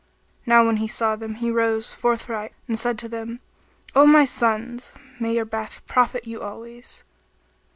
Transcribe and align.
Now 0.47 0.65
when 0.65 0.77
he 0.77 0.87
saw 0.87 1.15
them 1.15 1.35
he 1.35 1.51
rose 1.51 1.93
forthright 1.93 2.53
and 2.67 2.79
said 2.79 2.97
to 2.97 3.07
them, 3.07 3.39
"O 3.93 4.07
my 4.07 4.25
sons, 4.25 4.95
may 5.19 5.35
your 5.35 5.45
bath 5.45 5.85
profit 5.85 6.25
you 6.25 6.41
always!" 6.41 7.03